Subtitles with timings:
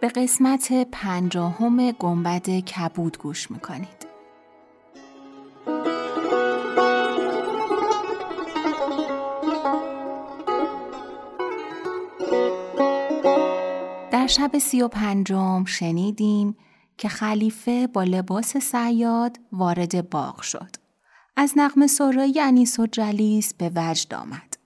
[0.00, 4.06] به قسمت پنجاهم گنبد کبود گوش می‌کنید
[14.10, 16.56] در شب سی و پنجم شنیدیم
[16.98, 20.76] که خلیفه با لباس سیاد وارد باغ شد.
[21.36, 24.57] از نقم سرایی انیس و جلیس به وجد آمد.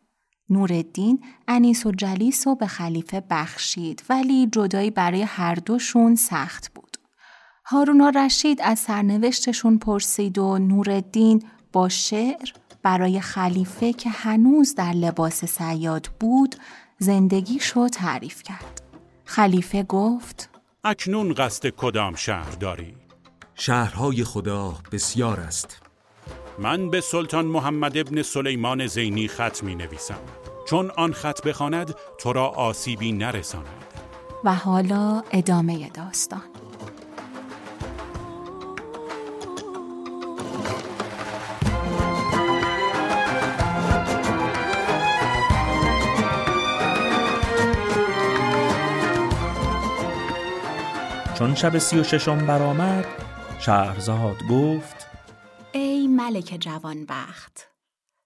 [0.53, 6.97] نورالدین انیس و جلیس رو به خلیفه بخشید ولی جدایی برای هر دوشون سخت بود.
[7.65, 12.51] هارونا رشید از سرنوشتشون پرسید و نورالدین با شعر
[12.83, 16.57] برای خلیفه که هنوز در لباس سیاد بود
[16.99, 18.83] زندگیشو تعریف کرد.
[19.25, 20.51] خلیفه گفت
[20.85, 22.95] اکنون قصد کدام شهر داری؟
[23.55, 25.83] شهرهای خدا بسیار است
[26.59, 30.19] من به سلطان محمد ابن سلیمان زینی خط می نویسم
[30.65, 33.67] چون آن خط بخواند تو را آسیبی نرساند.
[34.45, 36.43] و حالا ادامه داستان.
[51.35, 53.05] چون شب سی و ششم برآمد
[53.59, 55.07] شهرزاد گفت
[55.73, 57.72] ای ملک جوانبخت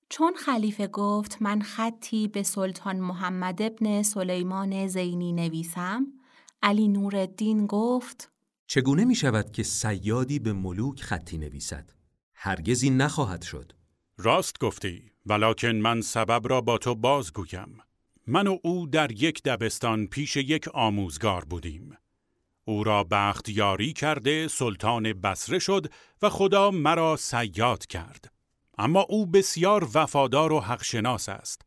[0.08, 6.06] چون خلیفه گفت من خطی به سلطان محمد ابن سلیمان زینی نویسم
[6.62, 8.30] علی نورالدین گفت
[8.66, 11.90] چگونه می شود که سیادی به ملوک خطی نویسد؟
[12.34, 13.72] هرگز این نخواهد شد.
[14.18, 17.78] راست گفتی ولیکن من سبب را با تو بازگویم.
[18.26, 21.96] من و او در یک دبستان پیش یک آموزگار بودیم.
[22.64, 25.92] او را بخت یاری کرده سلطان بسره شد
[26.22, 28.35] و خدا مرا سیاد کرد.
[28.78, 31.62] اما او بسیار وفادار و حقشناس است.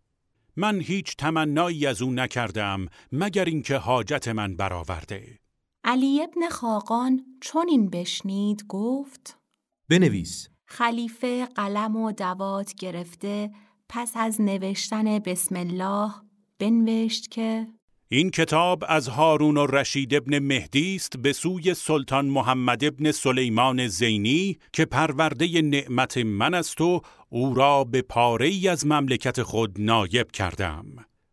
[0.56, 5.40] من هیچ تمنایی از او نکردم مگر اینکه حاجت من برآورده.
[5.84, 9.38] علی ابن خاقان چون این بشنید گفت
[9.90, 13.52] بنویس خلیفه قلم و دوات گرفته
[13.90, 16.12] پس از نوشتن بسم الله
[16.60, 17.68] بنوشت که
[18.12, 23.88] این کتاب از هارون و رشید ابن مهدی است به سوی سلطان محمد ابن سلیمان
[23.88, 29.82] زینی که پرورده نعمت من است و او را به پاره ای از مملکت خود
[29.82, 30.86] نایب کردم.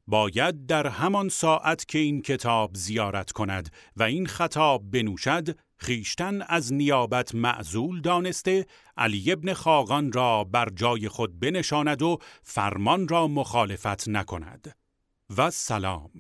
[0.06, 6.72] باید در همان ساعت که این کتاب زیارت کند و این خطاب بنوشد خیشتن از
[6.72, 8.66] نیابت معزول دانسته
[8.97, 14.76] علی ابن خاقان را بر جای خود بنشاند و فرمان را مخالفت نکند
[15.36, 16.10] و سلام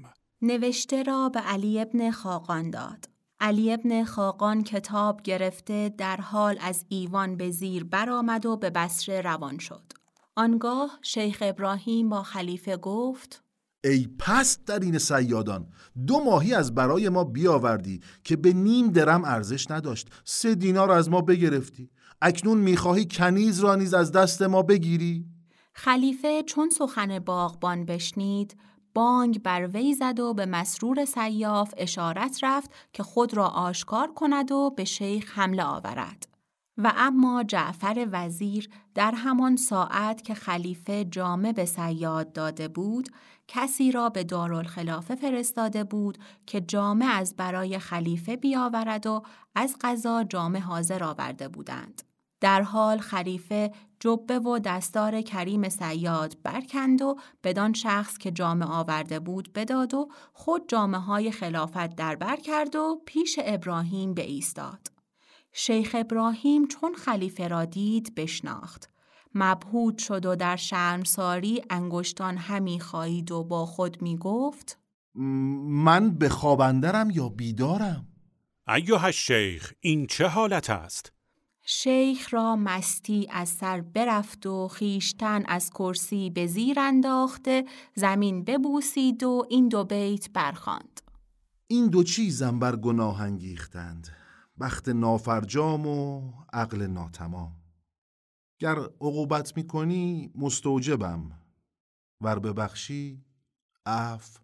[0.42, 3.04] نوشته را به علی ابن خاقان داد.
[3.40, 9.20] علی ابن خاقان کتاب گرفته در حال از ایوان به زیر برآمد و به بسره
[9.20, 9.92] روان شد.
[10.36, 13.42] آنگاه شیخ ابراهیم با خلیفه گفت
[13.84, 15.68] ای پست در این سیادان
[16.06, 21.10] دو ماهی از برای ما بیاوردی که به نیم درم ارزش نداشت سه دینار از
[21.10, 21.90] ما بگرفتی
[22.22, 25.26] اکنون می‌خواهی کنیز را نیز از دست ما بگیری
[25.72, 28.56] خلیفه چون سخن باغبان بشنید
[28.96, 34.52] بانگ بر وی زد و به مسرور سیاف اشارت رفت که خود را آشکار کند
[34.52, 36.28] و به شیخ حمله آورد.
[36.78, 43.08] و اما جعفر وزیر در همان ساعت که خلیفه جامه به سیاد داده بود
[43.48, 49.22] کسی را به دارالخلافه فرستاده بود که جامه از برای خلیفه بیاورد و
[49.54, 52.02] از قضا جامه حاضر آورده بودند.
[52.40, 59.20] در حال خلیفه جبه و دستار کریم سیاد برکند و بدان شخص که جامعه آورده
[59.20, 64.92] بود بداد و خود جامعه های خلافت در بر کرد و پیش ابراهیم به ایستاد.
[65.52, 68.90] شیخ ابراهیم چون خلیفه را دید بشناخت.
[69.34, 74.78] مبهود شد و در شرمساری انگشتان همی خواهید و با خود می گفت
[75.14, 78.06] من به خوابندرم یا بیدارم
[78.68, 81.12] ایوه شیخ این چه حالت است؟
[81.68, 87.64] شیخ را مستی از سر برفت و خیشتن از کرسی به زیر انداخته
[87.94, 91.00] زمین ببوسید و این دو بیت برخاند.
[91.66, 94.08] این دو چیزم بر گناه انگیختند.
[94.60, 97.52] بخت نافرجام و عقل ناتمام.
[98.58, 101.32] گر عقوبت می‌کنی مستوجبم.
[102.20, 103.24] ور ببخشی
[103.86, 104.38] عف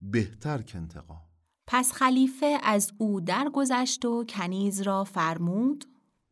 [0.00, 1.22] بهتر که انتقام.
[1.66, 5.84] پس خلیفه از او درگذشت و کنیز را فرمود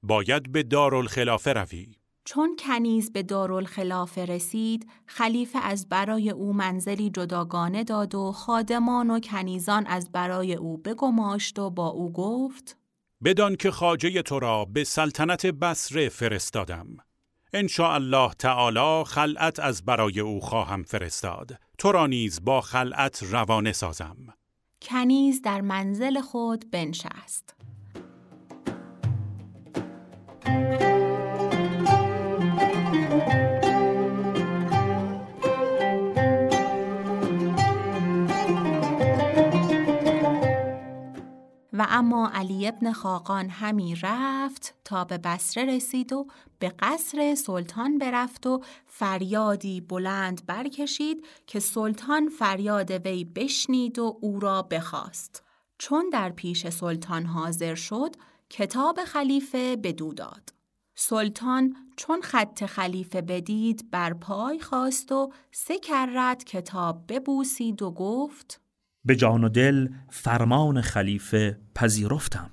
[0.03, 1.97] باید به دارالخلافه روی.
[2.25, 9.21] چون کنیز به دارالخلافه رسید خلیفه از برای او منزلی جداگانه داد و خادمان و
[9.21, 12.77] کنیزان از برای او بگماشت و با او گفت
[13.25, 16.87] بدان که خاجه تو را به سلطنت بسره فرستادم.
[17.53, 21.59] ان الله تعالی خلعت از برای او خواهم فرستاد.
[21.79, 24.17] تو را نیز با خلعت روانه سازم.
[24.83, 27.56] کنیز در منزل خود بنشست.
[41.97, 46.27] اما علی ابن خاقان همی رفت تا به بسره رسید و
[46.59, 54.41] به قصر سلطان برفت و فریادی بلند برکشید که سلطان فریاد وی بشنید و او
[54.41, 55.43] را بخواست.
[55.79, 58.17] چون در پیش سلطان حاضر شد
[58.51, 60.55] کتاب خلیفه بدو داد.
[60.95, 68.66] سلطان چون خط خلیفه بدید بر پای خواست و سه کرت کتاب ببوسید و گفت
[69.07, 72.51] به جان و دل فرمان خلیفه پذیرفتم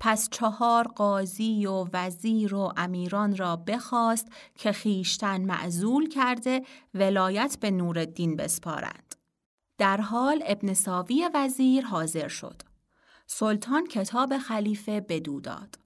[0.00, 6.62] پس چهار قاضی و وزیر و امیران را بخواست که خیشتن معزول کرده
[6.94, 9.14] ولایت به نورالدین بسپارند.
[9.78, 12.62] در حال ابن ساوی وزیر حاضر شد.
[13.26, 15.78] سلطان کتاب خلیفه بدو داد.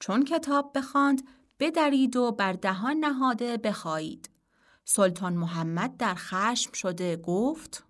[0.00, 1.22] چون کتاب بخواند
[1.60, 4.30] بدرید و بر دهان نهاده بخواهید.
[4.84, 7.84] سلطان محمد در خشم شده گفت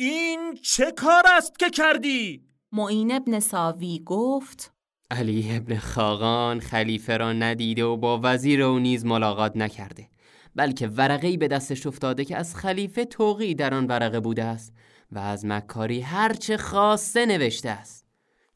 [0.00, 4.72] این چه کار است که کردی؟ معین ابن ساوی گفت
[5.10, 10.08] علی ابن خاقان خلیفه را ندیده و با وزیر او نیز ملاقات نکرده
[10.54, 14.72] بلکه ورقه‌ای به دستش افتاده که از خلیفه توقی در آن ورقه بوده است
[15.12, 18.06] و از مکاری هرچه خواسته نوشته است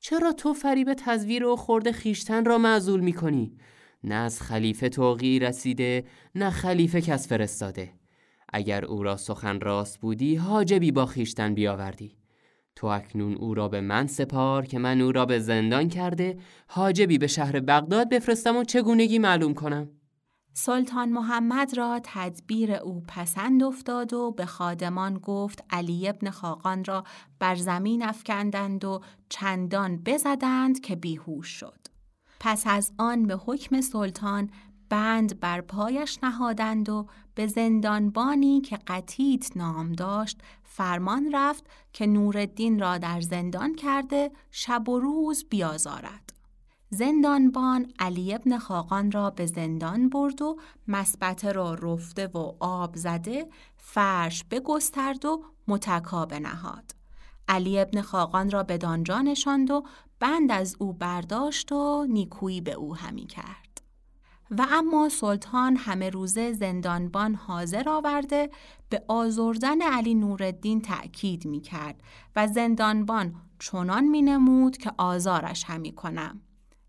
[0.01, 3.57] چرا تو فریب تزویر و خورد خیشتن را معذول می کنی؟
[4.05, 6.05] نه از خلیفه توقی رسیده
[6.35, 8.02] نه خلیفه کس فرستاده
[8.53, 12.17] اگر او را سخن راست بودی حاجبی با خیشتن بیاوردی
[12.77, 17.19] تو اکنون او را به من سپار که من او را به زندان کرده حاجبی
[17.19, 19.89] به شهر بغداد بفرستم و چگونگی معلوم کنم
[20.55, 27.05] سلطان محمد را تدبیر او پسند افتاد و به خادمان گفت علی ابن خاقان را
[27.39, 31.79] بر زمین افکندند و چندان بزدند که بیهوش شد.
[32.41, 34.51] پس از آن به حکم سلطان
[34.93, 42.79] بند بر پایش نهادند و به زندانبانی که قتیت نام داشت فرمان رفت که نورالدین
[42.81, 46.33] را در زندان کرده شب و روز بیازارد.
[46.91, 50.57] زندانبان علی ابن خاقان را به زندان برد و
[50.89, 53.47] مسبته را رفته و آب زده
[53.77, 56.95] فرش بگسترد و متکا نهاد.
[57.49, 59.85] علی ابن خاقان را به دانجا نشاند و
[60.21, 63.62] بند از او برداشت و نیکویی به او همی کرد.
[64.59, 68.51] و اما سلطان همه روزه زندانبان حاضر آورده
[68.89, 72.03] به آزردن علی نوردین تأکید می کرد
[72.37, 76.41] و زندانبان چنان می نمود که آزارش همی کنم.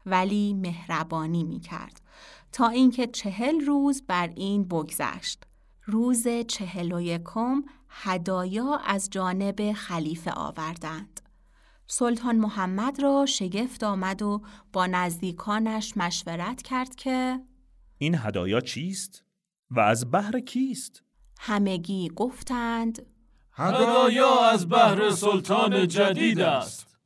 [0.05, 2.01] ولی مهربانی می کرد
[2.51, 5.43] تا اینکه چهل روز بر این بگذشت.
[5.85, 11.21] روز چهل و یکم هدایا از جانب خلیفه آوردند.
[11.87, 14.41] سلطان محمد را شگفت آمد و
[14.73, 17.39] با نزدیکانش مشورت کرد که
[18.03, 19.23] این هدایا چیست
[19.71, 21.03] و از بحر کیست؟
[21.39, 23.05] همگی گفتند
[23.51, 26.97] هدایا از بحر سلطان جدید است.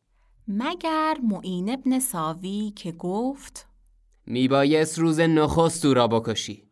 [0.48, 3.68] مگر معین ابن ساوی که گفت
[4.26, 6.64] میبایست روز نخست او را بکشی.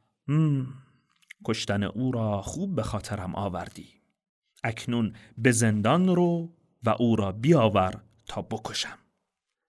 [1.45, 3.87] کشتن او را خوب به خاطرم آوردی.
[4.63, 6.53] اکنون به زندان رو
[6.83, 8.97] و او را بیاور تا بکشم.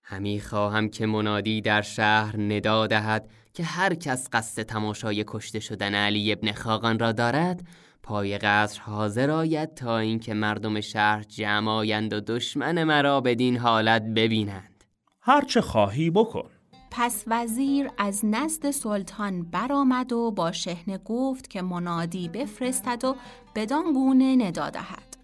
[0.09, 5.95] همی خواهم که منادی در شهر ندا دهد که هر کس قصد تماشای کشته شدن
[5.95, 7.67] علی ابن خاقان را دارد
[8.03, 14.03] پای قصر حاضر آید تا اینکه مردم شهر جمع آیند و دشمن مرا بدین حالت
[14.03, 14.85] ببینند.
[15.21, 16.51] هرچه خواهی بکن.
[16.91, 23.17] پس وزیر از نزد سلطان برآمد و با شهنه گفت که منادی بفرستد و
[23.55, 25.17] بدان گونه ندا دهد.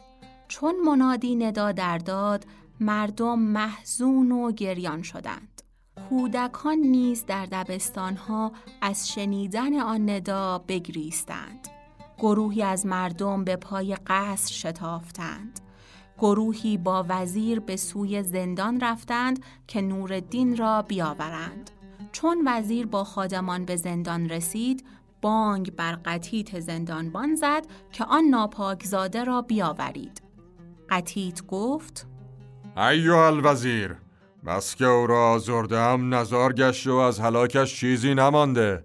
[0.49, 2.45] چون منادی ندا در داد
[2.81, 5.63] مردم محزون و گریان شدند
[6.09, 11.69] کودکان نیز در دبستانها از شنیدن آن ندا بگریستند.
[12.19, 15.61] گروهی از مردم به پای قصر شتافتند.
[16.19, 21.71] گروهی با وزیر به سوی زندان رفتند که نورالدین را بیاورند.
[22.13, 24.85] چون وزیر با خادمان به زندان رسید،
[25.23, 30.23] بانگ بر قطیت زندانبان زد که آن ناپاکزاده را بیاورید.
[30.91, 32.07] قطیت گفت
[32.77, 33.97] ایو الوزیر
[34.47, 38.85] بس که او را آزردم نزار گشت و از هلاکش چیزی نمانده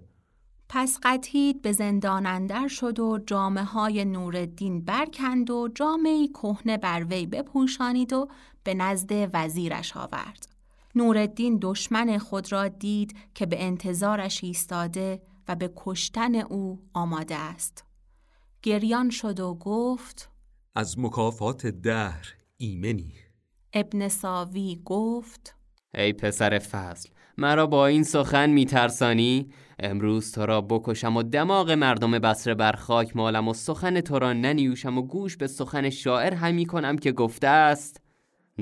[0.68, 7.04] پس قتید به زندان اندر شد و جامعه های نوردین برکند و جامعه کهنه بر
[7.04, 8.28] وی بپوشانید و
[8.64, 10.48] به نزد وزیرش آورد.
[10.94, 17.84] نوردین دشمن خود را دید که به انتظارش ایستاده و به کشتن او آماده است.
[18.62, 20.30] گریان شد و گفت
[20.74, 23.14] از مکافات دهر ایمنی
[23.78, 25.54] ابن ساوی گفت
[25.94, 32.18] ای پسر فضل مرا با این سخن میترسانی؟ امروز تو را بکشم و دماغ مردم
[32.18, 36.66] بسره بر خاک مالم و سخن تو را ننیوشم و گوش به سخن شاعر همی
[36.66, 38.00] کنم که گفته است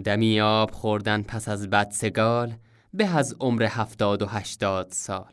[0.04, 2.54] دمی آب خوردن پس از بدسگال
[2.94, 5.32] به از عمر هفتاد و هشتاد سال.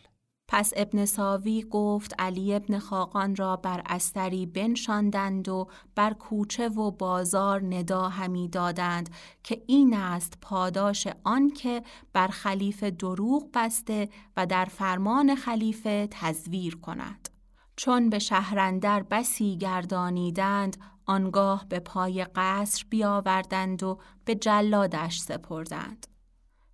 [0.55, 6.91] پس ابن ساوی گفت علی ابن خاقان را بر استری بنشاندند و بر کوچه و
[6.91, 9.10] بازار ندا همی دادند
[9.43, 11.83] که این است پاداش آن که
[12.13, 17.29] بر خلیفه دروغ بسته و در فرمان خلیفه تزویر کند.
[17.75, 26.07] چون به شهرندر بسی گردانیدند آنگاه به پای قصر بیاوردند و به جلادش سپردند.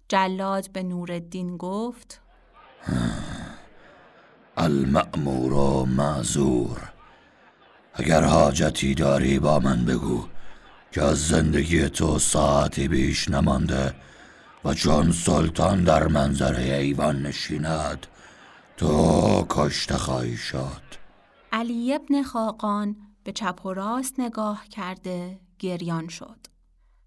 [0.09, 2.21] جلاد به نورالدین گفت
[4.61, 6.91] المأمور و معذور.
[7.93, 10.23] اگر حاجتی داری با من بگو
[10.91, 13.95] که از زندگی تو ساعتی بیش نمانده
[14.65, 18.07] و چون سلطان در منظر ایوان نشیند
[18.77, 20.81] تو کشته خواهی شد.
[21.51, 26.47] علی ابن خاقان به چپ و راست نگاه کرده گریان شد.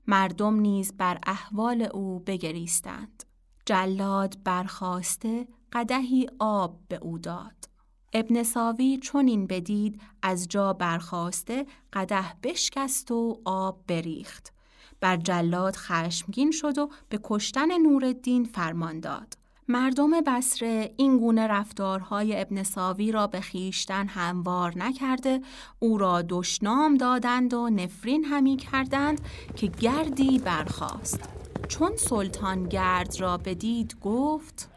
[0.07, 3.25] مردم نیز بر احوال او بگریستند.
[3.67, 7.69] جلاد برخواسته قدهی آب به او داد.
[8.13, 14.53] ابن ساوی چون این بدید از جا برخواسته قده بشکست و آب بریخت.
[15.01, 19.43] بر جلاد خشمگین شد و به کشتن نورالدین فرمان داد.
[19.69, 25.41] مردم بسره این گونه رفتارهای ابن ساوی را به خیشتن هموار نکرده
[25.79, 29.21] او را دشنام دادند و نفرین همی کردند
[29.57, 31.29] که گردی برخاست
[31.69, 34.72] چون سلطان گرد را بدید گفت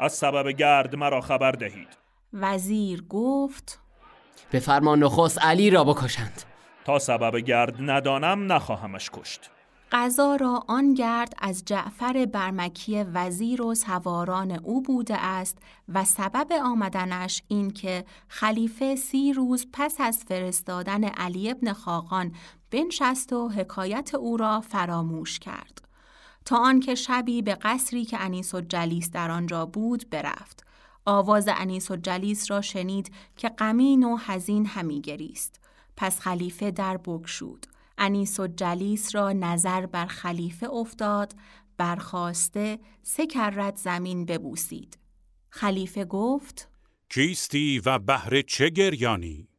[0.00, 1.88] از سبب گرد مرا خبر دهید.
[2.32, 3.80] وزیر گفت
[4.50, 6.42] به فرمان نخست علی را بکشند.
[6.84, 9.50] تا سبب گرد ندانم نخواهمش کشت.
[9.92, 16.52] قضا را آن گرد از جعفر برمکی وزیر و سواران او بوده است و سبب
[16.52, 22.32] آمدنش این که خلیفه سی روز پس از فرستادن علی ابن خاقان
[22.70, 25.89] بنشست و حکایت او را فراموش کرد.
[26.50, 30.66] تا آنکه شبی به قصری که انیس و جلیس در آنجا بود برفت.
[31.04, 35.60] آواز انیس و جلیس را شنید که غمین و حزین همی گریست.
[35.96, 37.66] پس خلیفه در بگشود.
[37.98, 41.34] انیس و جلیس را نظر بر خلیفه افتاد،
[41.76, 44.98] برخواسته سه کرت زمین ببوسید.
[45.50, 46.68] خلیفه گفت
[47.08, 49.49] کیستی و بهر چه گریانی؟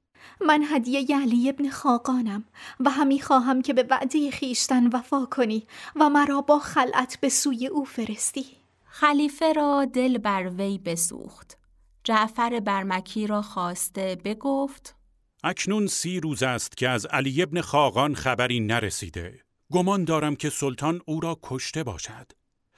[0.47, 2.43] من هدیه علی ابن خاقانم
[2.79, 5.63] و همی خواهم که به وعده خیشتن وفا کنی
[5.95, 8.45] و مرا با خلعت به سوی او فرستی.
[8.85, 11.57] خلیفه را دل بر وی بسوخت.
[12.03, 14.95] جعفر برمکی را خواسته بگفت
[15.43, 19.39] اکنون سی روز است که از علی ابن خاقان خبری نرسیده.
[19.71, 22.31] گمان دارم که سلطان او را کشته باشد.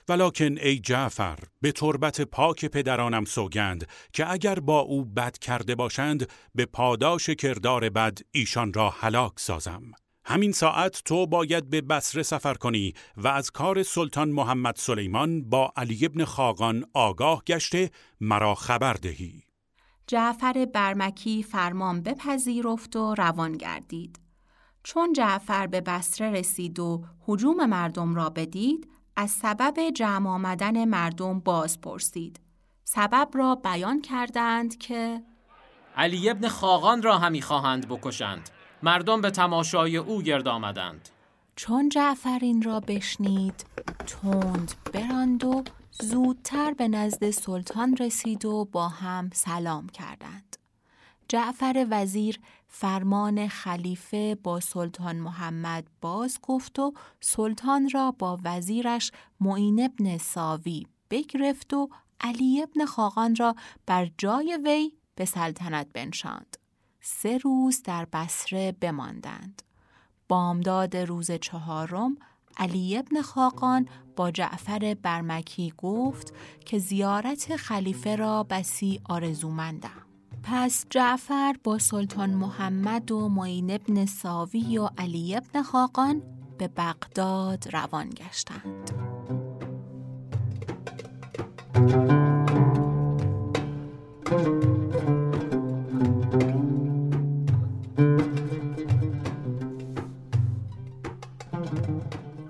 [0.09, 6.29] ولکن ای جعفر به تربت پاک پدرانم سوگند که اگر با او بد کرده باشند
[6.55, 9.81] به پاداش کردار بد ایشان را هلاک سازم.
[10.25, 15.73] همین ساعت تو باید به بسره سفر کنی و از کار سلطان محمد سلیمان با
[15.75, 17.91] علی ابن خاقان آگاه گشته
[18.21, 19.43] مرا خبر دهی.
[20.07, 24.19] جعفر برمکی فرمان بپذیرفت و روان گردید.
[24.83, 31.39] چون جعفر به بسره رسید و حجوم مردم را بدید از سبب جمع آمدن مردم
[31.39, 32.39] باز پرسید.
[32.83, 35.23] سبب را بیان کردند که
[35.97, 38.49] علی ابن خاقان را همی خواهند بکشند.
[38.83, 41.09] مردم به تماشای او گرد آمدند.
[41.55, 43.65] چون جعفر این را بشنید
[44.07, 50.57] تند براند و زودتر به نزد سلطان رسید و با هم سلام کردند.
[51.27, 52.39] جعفر وزیر
[52.75, 60.87] فرمان خلیفه با سلطان محمد باز گفت و سلطان را با وزیرش معین ابن ساوی
[61.09, 61.89] بگرفت و
[62.21, 66.57] علی ابن خاقان را بر جای وی به سلطنت بنشاند.
[67.01, 69.61] سه روز در بسره بماندند.
[70.27, 72.17] بامداد روز چهارم
[72.57, 76.33] علی ابن خاقان با جعفر برمکی گفت
[76.65, 80.02] که زیارت خلیفه را بسی آرزومندم.
[80.43, 86.21] پس جعفر با سلطان محمد و معین ابن ساوی و علی ابن خاقان
[86.57, 88.91] به بغداد روان گشتند.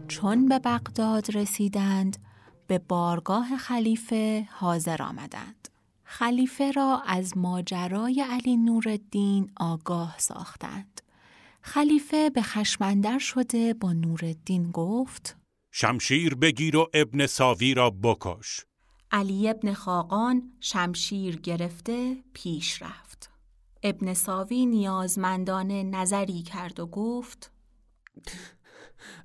[0.08, 2.18] چون به بغداد رسیدند
[2.68, 5.63] به بارگاه خلیفه حاضر آمدند.
[6.24, 11.02] خلیفه را از ماجرای علی نورالدین آگاه ساختند.
[11.62, 15.38] خلیفه به خشمندر شده با نورالدین گفت
[15.72, 18.66] شمشیر بگیر و ابن ساوی را بکش.
[19.12, 23.30] علی ابن خاقان شمشیر گرفته پیش رفت.
[23.84, 27.52] ابن ساوی نیازمندانه نظری کرد و گفت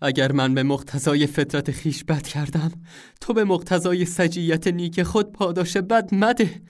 [0.02, 2.72] اگر من به مقتضای فطرت خیش بد کردم
[3.20, 6.62] تو به مقتضای سجیت نیک خود پاداش بد مده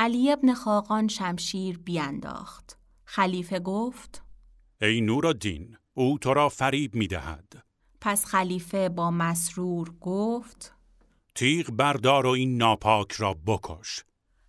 [0.00, 2.78] علی ابن خاقان شمشیر بیانداخت.
[3.04, 4.22] خلیفه گفت
[4.80, 7.64] ای نورالدین او تو را فریب می دهد.
[8.00, 10.74] پس خلیفه با مسرور گفت
[11.34, 14.04] تیغ بردار و این ناپاک را بکش.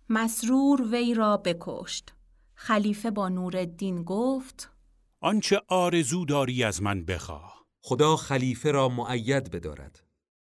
[0.08, 2.14] مسرور وی را بکشت.
[2.54, 4.72] خلیفه با نورالدین گفت
[5.20, 7.64] آنچه آرزو داری از من بخواه.
[7.80, 10.04] خدا خلیفه را معید بدارد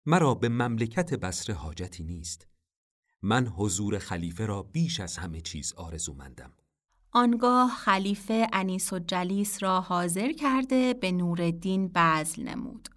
[0.05, 2.50] مرا به مملکت بسر حاجتی نیست
[3.23, 6.51] من حضور خلیفه را بیش از همه چیز آرزومندم
[7.11, 12.89] آنگاه خلیفه انیس و جلیس را حاضر کرده به نورالدین بزل نمود.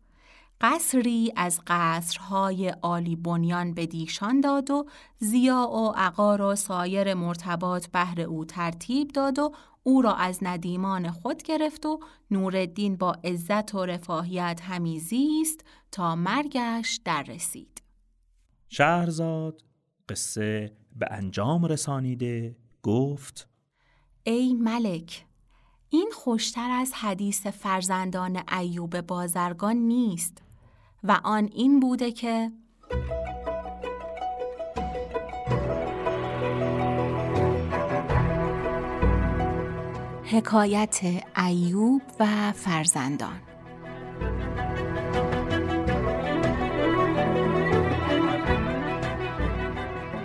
[0.60, 4.86] قصری از قصرهای عالی بنیان به دیشان داد و
[5.18, 9.52] زیا و عقار و سایر مرتبات بهر او ترتیب داد و
[9.82, 12.00] او را از ندیمان خود گرفت و
[12.30, 17.82] نورالدین با عزت و رفاهیت همی زیست تا مرگش در رسید.
[18.68, 19.62] شهرزاد
[20.08, 23.48] قصه به انجام رسانیده گفت
[24.24, 25.26] ای ملک
[25.90, 30.42] این خوشتر از حدیث فرزندان ایوب بازرگان نیست
[31.04, 32.52] و آن این بوده که
[40.24, 41.00] حکایت
[41.36, 43.53] ایوب و فرزندان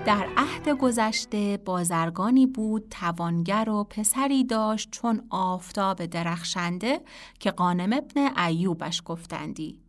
[0.10, 7.02] در عهد گذشته بازرگانی بود توانگر و پسری داشت چون آفتاب درخشنده
[7.40, 9.80] که قانم ابن ایوبش گفتندی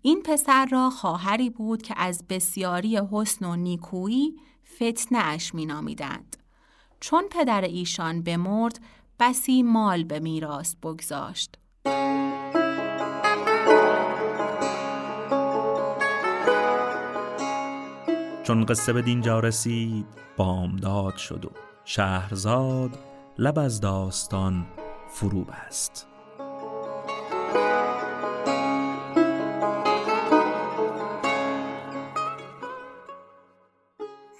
[0.00, 4.36] این پسر را خواهری بود که از بسیاری حسن و نیکویی
[4.74, 6.36] فتنه اش می نامیدند.
[7.00, 8.80] چون پدر ایشان بمرد
[9.20, 11.58] بسی مال به میراث بگذاشت.
[18.42, 21.50] چون قصه به دینجا رسید بامداد شد و
[21.84, 22.98] شهرزاد
[23.38, 24.66] لب از داستان
[25.08, 26.06] فرو بست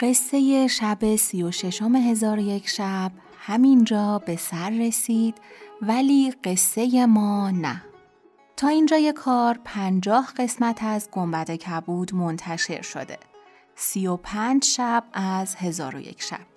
[0.00, 5.34] قصه شب سی و ششم هزار یک شب همینجا به سر رسید
[5.82, 7.82] ولی قصه ما نه.
[8.56, 13.18] تا اینجای کار پنجاه قسمت از گنبد کبود منتشر شده.
[13.74, 16.52] سی و پنج شب از هزار و یک شب.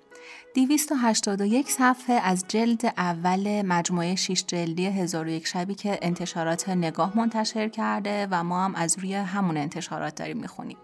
[0.54, 5.47] دیویست و هشتاد و یک صفحه از جلد اول مجموعه شیش جلدی هزار و یک
[5.47, 10.78] شبی که انتشارات نگاه منتشر کرده و ما هم از روی همون انتشارات داریم می‌خونیم.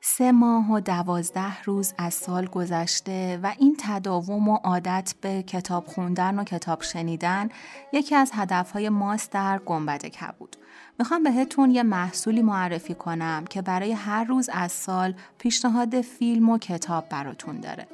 [0.00, 5.86] سه ماه و دوازده روز از سال گذشته و این تداوم و عادت به کتاب
[5.86, 7.48] خوندن و کتاب شنیدن
[7.92, 10.56] یکی از هدفهای ماست در گنبد کبود.
[10.98, 16.58] می‌خوام بهتون یه محصولی معرفی کنم که برای هر روز از سال پیشنهاد فیلم و
[16.58, 17.86] کتاب براتون داره.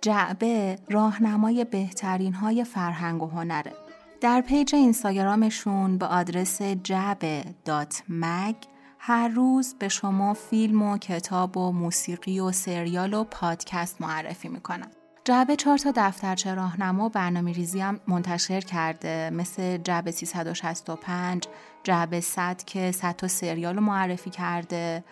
[0.00, 3.72] جعبه راهنمای بهترین های فرهنگ و هنره.
[4.20, 8.56] در پیج اینستاگرامشون به آدرس جعبه.مگ
[9.04, 14.90] هر روز به شما فیلم و کتاب و موسیقی و سریال و پادکست معرفی می‌کنم.
[15.24, 21.46] جعبه چهار تا دفترچه راهنما و برنامه ریزی هم منتشر کرده مثل جعبه 365
[21.84, 25.04] جعبه 100 که 100 تا سریال رو معرفی کرده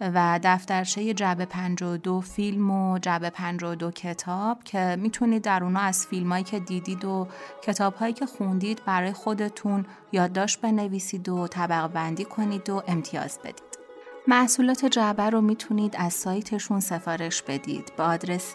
[0.00, 6.44] و دفترچه جعبه 52 فیلم و جعبه 52 کتاب که می‌تونید در اونا از فیلمایی
[6.44, 7.28] که دیدید و
[7.62, 13.78] کتابهایی که خوندید برای خودتون یادداشت بنویسید و طبق بندی کنید و امتیاز بدید.
[14.26, 18.54] محصولات جعبه رو می‌تونید از سایتشون سفارش بدید به آدرس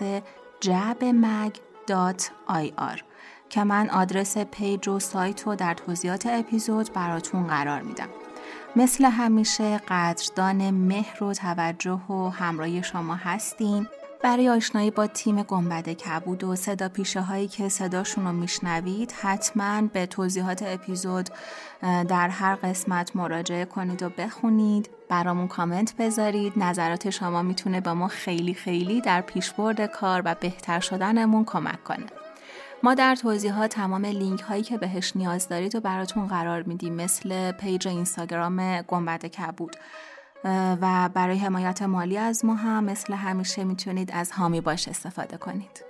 [0.59, 3.01] جعبمگ.ir
[3.49, 8.09] که من آدرس پیج و سایت رو در توضیحات اپیزود براتون قرار میدم.
[8.75, 13.87] مثل همیشه قدردان مهر و توجه و همراهی شما هستیم.
[14.23, 19.81] برای آشنایی با تیم گنبد کبود و صدا پیشه هایی که صداشون رو میشنوید حتما
[19.81, 21.29] به توضیحات اپیزود
[21.81, 24.89] در هر قسمت مراجعه کنید و بخونید.
[25.09, 26.53] برامون کامنت بذارید.
[26.57, 32.05] نظرات شما می‌تونه با ما خیلی خیلی در پیشبرد کار و بهتر شدنمون کمک کنه.
[32.83, 37.51] ما در توضیحات تمام لینک هایی که بهش نیاز دارید و براتون قرار میدیم مثل
[37.51, 39.75] page اینستاگرام گنبد کبود.
[40.81, 45.83] و برای حمایت مالی از ما هم مثل همیشه می‌تونید از حامی باش استفاده کنید.